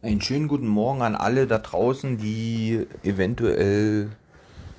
Einen 0.00 0.20
schönen 0.20 0.46
guten 0.46 0.68
Morgen 0.68 1.02
an 1.02 1.16
alle 1.16 1.48
da 1.48 1.58
draußen, 1.58 2.18
die 2.18 2.86
eventuell 3.02 4.10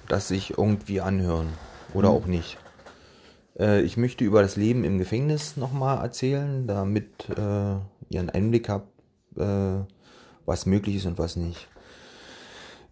das 0.07 0.29
sich 0.29 0.57
irgendwie 0.57 1.01
anhören 1.01 1.49
oder 1.93 2.09
auch 2.09 2.25
nicht. 2.25 2.57
Äh, 3.59 3.81
ich 3.81 3.97
möchte 3.97 4.23
über 4.23 4.41
das 4.41 4.55
Leben 4.55 4.85
im 4.85 4.97
Gefängnis 4.97 5.57
nochmal 5.57 6.01
erzählen, 6.01 6.67
damit 6.67 7.27
äh, 7.31 7.33
ihr 7.33 8.19
einen 8.21 8.29
Einblick 8.29 8.69
habt, 8.69 8.87
äh, 9.35 9.83
was 10.45 10.65
möglich 10.65 10.95
ist 10.95 11.05
und 11.05 11.17
was 11.17 11.35
nicht. 11.35 11.67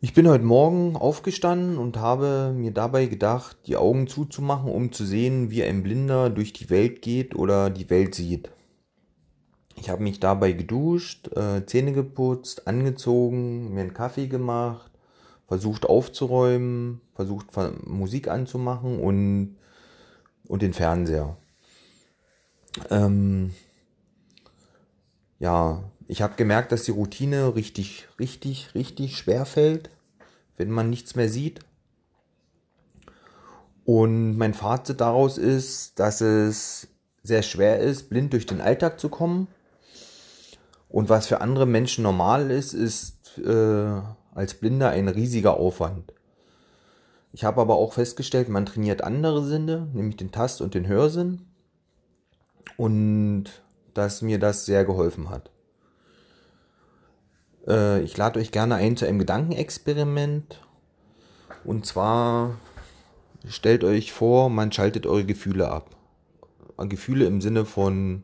Ich 0.02 0.14
bin 0.14 0.28
heute 0.28 0.44
Morgen 0.44 0.98
aufgestanden 0.98 1.78
und 1.78 1.96
habe 1.96 2.54
mir 2.54 2.72
dabei 2.72 3.06
gedacht, 3.06 3.56
die 3.68 3.78
Augen 3.78 4.08
zuzumachen, 4.08 4.70
um 4.70 4.92
zu 4.92 5.06
sehen, 5.06 5.50
wie 5.50 5.64
ein 5.64 5.82
Blinder 5.82 6.30
durch 6.30 6.52
die 6.52 6.70
Welt 6.70 7.02
geht 7.02 7.36
oder 7.36 7.70
die 7.70 7.90
Welt 7.90 8.16
sieht. 8.16 8.50
Ich 9.80 9.90
habe 9.90 10.04
mich 10.04 10.20
dabei 10.20 10.54
geduscht, 10.54 11.30
äh, 11.36 11.66
Zähne 11.66 11.94
geputzt, 11.94 12.68
angezogen, 12.68 13.74
mir 13.74 13.82
einen 13.82 13.94
Kaffee 13.94 14.28
gemacht, 14.28 14.92
versucht 15.48 15.86
aufzuräumen, 15.86 17.02
versucht 17.16 17.48
Musik 17.86 18.28
anzumachen 18.28 19.00
und, 19.00 19.58
und 20.48 20.62
den 20.62 20.74
Fernseher. 20.74 21.38
Ähm, 22.90 23.54
ja, 25.40 25.84
ich 26.08 26.22
habe 26.22 26.36
gemerkt, 26.36 26.72
dass 26.72 26.84
die 26.84 26.92
Routine 26.92 27.56
richtig, 27.56 28.08
richtig, 28.20 28.74
richtig 28.74 29.18
schwer 29.18 29.46
fällt, 29.46 29.90
wenn 30.58 30.72
man 30.72 30.90
nichts 30.90 31.16
mehr 31.16 31.30
sieht. 31.30 31.60
Und 33.86 34.38
mein 34.38 34.54
Fazit 34.54 35.00
daraus 35.00 35.38
ist, 35.38 36.00
dass 36.00 36.20
es 36.20 36.88
sehr 37.24 37.44
schwer 37.44 37.80
ist, 37.80 38.10
blind 38.10 38.34
durch 38.34 38.46
den 38.46 38.60
Alltag 38.60 39.00
zu 39.00 39.10
kommen. 39.10 39.48
Und 40.90 41.10
was 41.10 41.28
für 41.28 41.42
andere 41.42 41.66
Menschen 41.66 42.04
normal 42.04 42.50
ist, 42.50 42.74
ist 42.74 43.38
äh, 43.40 44.02
als 44.34 44.54
Blinder 44.54 44.90
ein 44.90 45.08
riesiger 45.08 45.58
Aufwand. 45.58 46.14
Ich 47.34 47.44
habe 47.44 47.62
aber 47.62 47.76
auch 47.76 47.94
festgestellt, 47.94 48.50
man 48.50 48.66
trainiert 48.66 49.04
andere 49.04 49.44
Sinne, 49.44 49.88
nämlich 49.94 50.18
den 50.18 50.32
Tast- 50.32 50.62
und 50.62 50.74
den 50.74 50.88
Hörsinn. 50.88 51.42
Und 52.78 53.46
dass 53.94 54.22
mir 54.22 54.40
das 54.40 54.66
sehr 54.66 54.86
geholfen 54.86 55.30
hat. 55.30 55.50
Äh, 57.68 58.02
ich 58.02 58.16
lade 58.16 58.40
euch 58.40 58.52
gerne 58.52 58.76
ein 58.76 58.96
zu 58.96 59.06
einem 59.06 59.20
Gedankenexperiment. 59.20 60.62
Und 61.64 61.86
zwar 61.86 62.58
stellt 63.46 63.84
euch 63.84 64.14
vor, 64.14 64.50
man 64.50 64.72
schaltet 64.72 65.06
eure 65.06 65.26
Gefühle 65.26 65.70
ab. 65.70 65.96
Gefühle 66.78 67.26
im 67.26 67.42
Sinne 67.42 67.66
von 67.66 68.24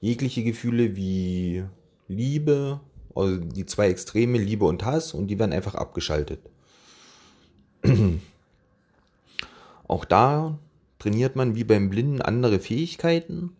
jegliche 0.00 0.42
Gefühle 0.42 0.96
wie 0.96 1.64
Liebe, 2.08 2.80
also 3.14 3.36
die 3.36 3.66
zwei 3.66 3.88
Extreme, 3.88 4.38
Liebe 4.38 4.64
und 4.64 4.84
Hass, 4.84 5.14
und 5.14 5.28
die 5.28 5.38
werden 5.38 5.52
einfach 5.52 5.74
abgeschaltet. 5.74 6.40
Auch 9.88 10.04
da 10.04 10.58
trainiert 10.98 11.36
man 11.36 11.54
wie 11.54 11.64
beim 11.64 11.90
Blinden 11.90 12.22
andere 12.22 12.60
Fähigkeiten. 12.60 13.56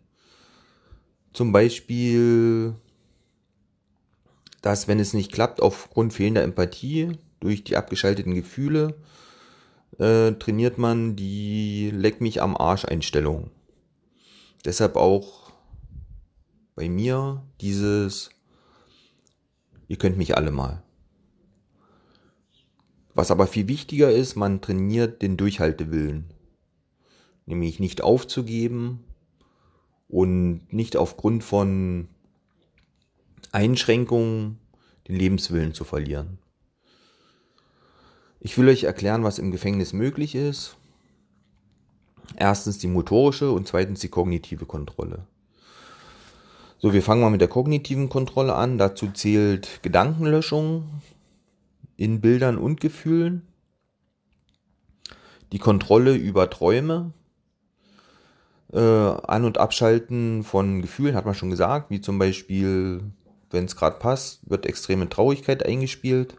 Zum 1.33 1.51
Beispiel 1.51 2.75
dass 4.61 4.87
wenn 4.87 4.99
es 4.99 5.13
nicht 5.13 5.31
klappt 5.31 5.61
aufgrund 5.61 6.13
fehlender 6.13 6.43
Empathie 6.43 7.11
durch 7.39 7.63
die 7.63 7.75
abgeschalteten 7.75 8.35
Gefühle, 8.35 8.95
äh, 9.97 10.31
trainiert 10.33 10.77
man 10.77 11.15
die 11.15 11.91
Leck 11.91 12.21
mich 12.21 12.41
am 12.41 12.55
Arsch 12.55 12.85
Einstellung. 12.85 13.49
Deshalb 14.63 14.95
auch 14.95 15.40
bei 16.81 16.89
mir 16.89 17.43
dieses 17.61 18.31
ihr 19.87 19.97
könnt 19.97 20.17
mich 20.17 20.35
alle 20.35 20.49
mal. 20.49 20.81
Was 23.13 23.29
aber 23.29 23.45
viel 23.45 23.67
wichtiger 23.67 24.11
ist, 24.11 24.35
man 24.35 24.61
trainiert 24.61 25.21
den 25.21 25.37
Durchhaltewillen. 25.37 26.33
Nämlich 27.45 27.79
nicht 27.79 28.01
aufzugeben 28.01 29.03
und 30.07 30.73
nicht 30.73 30.97
aufgrund 30.97 31.43
von 31.43 32.07
Einschränkungen 33.51 34.57
den 35.07 35.17
Lebenswillen 35.17 35.75
zu 35.75 35.83
verlieren. 35.83 36.39
Ich 38.39 38.57
will 38.57 38.67
euch 38.69 38.85
erklären, 38.85 39.23
was 39.23 39.37
im 39.37 39.51
Gefängnis 39.51 39.93
möglich 39.93 40.33
ist. 40.33 40.77
Erstens 42.37 42.79
die 42.79 42.87
motorische 42.87 43.51
und 43.51 43.67
zweitens 43.67 43.99
die 43.99 44.09
kognitive 44.09 44.65
Kontrolle. 44.65 45.27
So, 46.83 46.93
wir 46.93 47.03
fangen 47.03 47.21
mal 47.21 47.29
mit 47.29 47.41
der 47.41 47.47
kognitiven 47.47 48.09
Kontrolle 48.09 48.55
an. 48.55 48.79
Dazu 48.79 49.11
zählt 49.11 49.83
Gedankenlöschung 49.83 50.89
in 51.95 52.21
Bildern 52.21 52.57
und 52.57 52.81
Gefühlen, 52.81 53.43
die 55.51 55.59
Kontrolle 55.59 56.15
über 56.15 56.49
Träume, 56.49 57.13
äh, 58.73 58.79
An- 58.79 59.45
und 59.45 59.59
Abschalten 59.59 60.43
von 60.43 60.81
Gefühlen, 60.81 61.15
hat 61.15 61.25
man 61.25 61.35
schon 61.35 61.51
gesagt, 61.51 61.91
wie 61.91 62.01
zum 62.01 62.17
Beispiel 62.17 63.03
wenn 63.51 63.65
es 63.65 63.75
gerade 63.75 63.99
passt, 63.99 64.49
wird 64.49 64.65
extreme 64.65 65.07
Traurigkeit 65.07 65.63
eingespielt. 65.63 66.37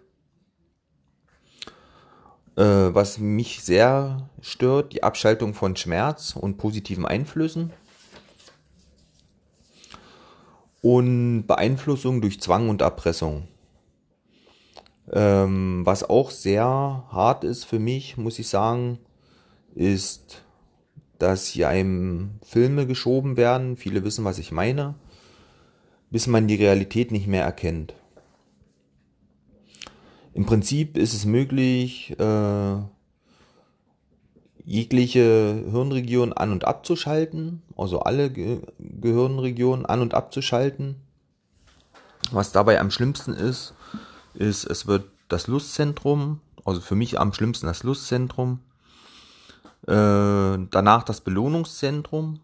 Äh, 2.56 2.64
was 2.64 3.18
mich 3.18 3.62
sehr 3.62 4.28
stört, 4.40 4.92
die 4.92 5.04
Abschaltung 5.04 5.54
von 5.54 5.76
Schmerz 5.76 6.34
und 6.34 6.56
positiven 6.56 7.06
Einflüssen. 7.06 7.72
Und 10.82 11.46
Beeinflussung 11.46 12.20
durch 12.20 12.40
Zwang 12.40 12.68
und 12.68 12.82
Erpressung. 12.82 13.48
Ähm, 15.10 15.80
was 15.84 16.08
auch 16.08 16.30
sehr 16.30 16.64
hart 16.64 17.44
ist 17.44 17.64
für 17.64 17.78
mich, 17.78 18.18
muss 18.18 18.38
ich 18.38 18.48
sagen, 18.48 18.98
ist, 19.74 20.42
dass 21.18 21.46
hier 21.46 21.68
einem 21.68 22.32
Filme 22.44 22.86
geschoben 22.86 23.38
werden. 23.38 23.78
Viele 23.78 24.04
wissen, 24.04 24.24
was 24.24 24.38
ich 24.38 24.52
meine 24.52 24.94
bis 26.12 26.26
man 26.26 26.46
die 26.46 26.56
Realität 26.56 27.10
nicht 27.10 27.26
mehr 27.26 27.42
erkennt. 27.42 27.94
Im 30.34 30.44
Prinzip 30.44 30.96
ist 30.96 31.14
es 31.14 31.24
möglich, 31.24 32.14
äh, 32.18 32.76
jegliche 34.72 35.66
Hirnregion 35.70 36.32
an 36.32 36.50
und 36.50 36.64
abzuschalten, 36.64 37.60
also 37.76 38.00
alle 38.00 38.30
Ge 38.30 38.62
Gehirnregionen 38.78 39.84
an 39.84 40.00
und 40.00 40.14
abzuschalten. 40.14 40.96
Was 42.30 42.52
dabei 42.52 42.80
am 42.80 42.90
schlimmsten 42.90 43.34
ist, 43.34 43.74
ist, 44.32 44.64
es 44.64 44.86
wird 44.86 45.04
das 45.28 45.46
Lustzentrum, 45.46 46.40
also 46.64 46.80
für 46.80 46.94
mich 46.94 47.20
am 47.20 47.34
schlimmsten 47.34 47.66
das 47.66 47.82
Lustzentrum, 47.82 48.60
äh, 49.88 50.56
danach 50.70 51.02
das 51.02 51.20
Belohnungszentrum, 51.20 52.40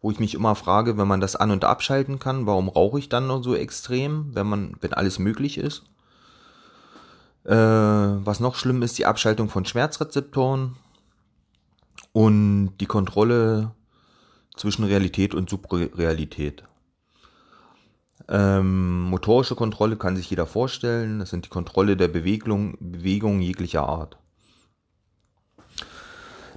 wo 0.00 0.10
ich 0.10 0.18
mich 0.18 0.34
immer 0.34 0.56
frage, 0.56 0.98
wenn 0.98 1.06
man 1.06 1.20
das 1.20 1.36
an- 1.36 1.52
und 1.52 1.64
abschalten 1.64 2.18
kann, 2.18 2.44
warum 2.44 2.70
rauche 2.70 2.98
ich 2.98 3.08
dann 3.08 3.28
noch 3.28 3.40
so 3.40 3.54
extrem, 3.54 4.34
wenn 4.34 4.48
man, 4.48 4.74
wenn 4.80 4.94
alles 4.94 5.20
möglich 5.20 5.58
ist? 5.58 5.84
Äh, 7.44 7.54
was 7.54 8.40
noch 8.40 8.56
schlimm 8.56 8.82
ist, 8.82 8.98
die 8.98 9.06
Abschaltung 9.06 9.48
von 9.48 9.64
Schmerzrezeptoren 9.64 10.74
und 12.12 12.76
die 12.80 12.86
Kontrolle 12.86 13.72
zwischen 14.56 14.84
Realität 14.84 15.34
und 15.34 15.48
Subrealität. 15.48 16.64
Ähm, 18.28 19.02
motorische 19.02 19.56
Kontrolle 19.56 19.96
kann 19.96 20.16
sich 20.16 20.30
jeder 20.30 20.46
vorstellen. 20.46 21.18
Das 21.18 21.30
sind 21.30 21.46
die 21.46 21.50
Kontrolle 21.50 21.96
der 21.96 22.08
Bewegung, 22.08 22.76
Bewegung 22.80 23.40
jeglicher 23.40 23.88
Art. 23.88 24.16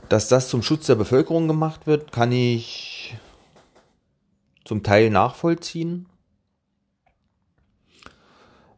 Dass 0.10 0.28
das 0.28 0.50
zum 0.50 0.62
Schutz 0.62 0.86
der 0.86 0.96
Bevölkerung 0.96 1.48
gemacht 1.48 1.88
wird, 1.88 2.12
kann 2.12 2.32
ich 2.32 3.18
zum 4.64 4.84
Teil 4.84 5.10
nachvollziehen. 5.10 6.08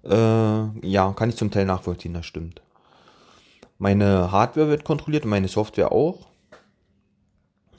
Äh, 0.03 0.87
ja, 0.87 1.11
kann 1.13 1.29
ich 1.29 1.35
zum 1.35 1.51
Teil 1.51 1.65
nachvollziehen, 1.65 2.13
das 2.13 2.25
stimmt. 2.25 2.61
Meine 3.77 4.31
Hardware 4.31 4.69
wird 4.69 4.85
kontrolliert 4.85 5.25
meine 5.25 5.49
Software 5.49 5.91
auch. 5.91 6.27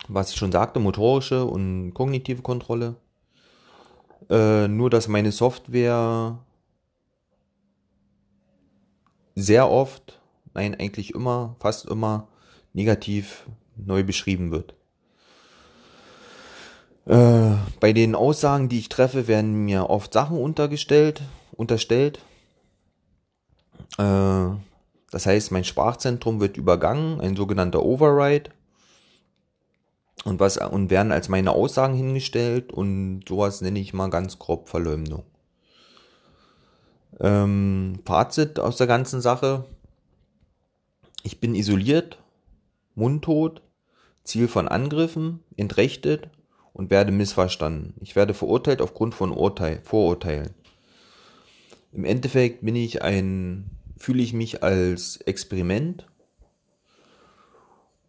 Was 0.09 0.31
ich 0.31 0.37
schon 0.37 0.53
sagte, 0.53 0.81
motorische 0.81 1.45
und 1.45 1.93
kognitive 1.95 2.43
Kontrolle. 2.43 2.97
Äh, 4.31 4.69
nur, 4.69 4.91
dass 4.91 5.09
meine 5.09 5.33
Software 5.33 6.39
sehr 9.35 9.71
oft, 9.71 10.21
nein, 10.55 10.75
eigentlich 10.75 11.15
immer, 11.15 11.57
fast 11.61 11.87
immer 11.87 12.29
negativ 12.73 13.47
neu 13.77 14.03
beschrieben 14.03 14.51
wird. 14.51 14.75
Äh, 17.07 17.57
bei 17.81 17.93
den 17.93 18.15
Aussagen, 18.15 18.69
die 18.69 18.81
ich 18.81 18.89
treffe, 18.89 19.29
werden 19.29 19.65
mir 19.65 19.89
oft 19.89 20.13
Sachen 20.13 20.39
untergestellt, 20.39 21.23
unterstellt. 21.53 22.19
Äh, 23.97 24.49
das 25.11 25.25
heißt, 25.25 25.53
mein 25.53 25.65
Sprachzentrum 25.65 26.41
wird 26.41 26.57
übergangen, 26.59 27.21
ein 27.21 27.35
sogenannter 27.35 27.83
Override. 27.83 28.51
Und 30.29 30.41
was, 30.41 30.59
und 30.59 30.91
werden 30.91 31.11
als 31.11 31.31
meine 31.31 31.53
Aussagen 31.53 31.95
hingestellt 31.95 32.71
und 32.71 33.23
sowas 33.27 33.63
nenne 33.63 33.79
ich 33.79 33.95
mal 33.95 34.11
ganz 34.11 34.39
grob 34.39 34.69
Verleumdung. 34.69 35.23
Ähm, 37.19 38.01
Fazit 38.05 38.61
aus 38.61 38.77
der 38.77 38.87
ganzen 38.87 39.23
Sache. 39.23 39.65
Ich 41.23 41.41
bin 41.41 41.55
isoliert, 41.55 42.19
mundtot, 42.95 43.63
Ziel 44.23 44.49
von 44.49 44.69
Angriffen, 44.69 45.43
entrechtet 45.57 46.29
und 46.75 46.91
werde 46.91 47.11
missverstanden. 47.11 47.95
Ich 48.03 48.15
werde 48.15 48.35
verurteilt 48.35 48.83
aufgrund 48.83 49.15
von 49.15 49.33
Urteil, 49.33 49.81
Vorurteilen. 49.83 50.51
Im 51.91 52.05
Endeffekt 52.05 52.63
bin 52.63 52.77
ich 52.77 53.01
ein, 53.01 53.71
fühle 53.97 54.23
ich 54.23 54.35
mich 54.35 54.63
als 54.63 55.17
Experiment 55.23 56.07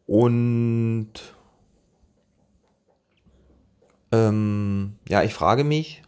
und 0.05 1.13
ähm, 4.11 4.95
ja, 5.07 5.23
ich 5.23 5.33
frage 5.33 5.63
mich, 5.63 6.01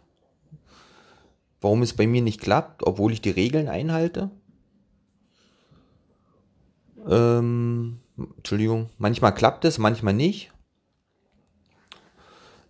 warum 1.60 1.82
es 1.82 1.94
bei 1.94 2.06
mir 2.06 2.22
nicht 2.22 2.40
klappt, 2.40 2.84
obwohl 2.86 3.12
ich 3.12 3.20
die 3.20 3.30
Regeln 3.30 3.68
einhalte. 3.68 4.30
Ähm, 7.08 8.00
Entschuldigung, 8.36 8.90
manchmal 8.98 9.34
klappt 9.34 9.64
es, 9.64 9.78
manchmal 9.78 10.14
nicht. 10.14 10.52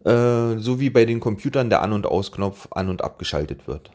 Äh, 0.05 0.59
so 0.59 0.81
wie 0.81 0.91
bei 0.91 1.05
den 1.05 1.21
Computern 1.21 1.71
der 1.71 1.83
An- 1.83 1.93
und 1.93 2.07
Ausknopf 2.07 2.69
an- 2.73 2.89
und 2.89 3.03
abgeschaltet 3.03 3.67
wird. 3.67 3.91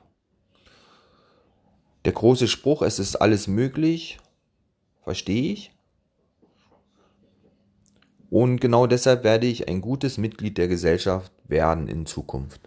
Der 2.05 2.13
große 2.13 2.47
Spruch, 2.47 2.81
es 2.81 2.99
ist 2.99 3.17
alles 3.17 3.47
möglich, 3.47 4.17
verstehe 5.03 5.51
ich. 5.51 5.76
Und 8.29 8.59
genau 8.59 8.87
deshalb 8.87 9.23
werde 9.23 9.47
ich 9.47 9.67
ein 9.69 9.81
gutes 9.81 10.17
Mitglied 10.17 10.57
der 10.57 10.67
Gesellschaft 10.67 11.31
werden 11.47 11.87
in 11.87 12.05
Zukunft. 12.05 12.61